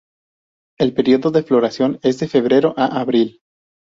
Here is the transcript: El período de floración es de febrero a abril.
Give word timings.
El 0.79 0.95
período 0.95 1.29
de 1.29 1.43
floración 1.43 1.99
es 2.01 2.17
de 2.17 2.27
febrero 2.27 2.73
a 2.75 2.99
abril. 2.99 3.39